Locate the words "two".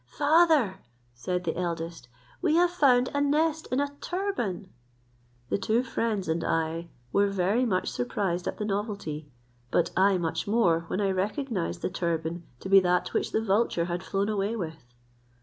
5.59-5.83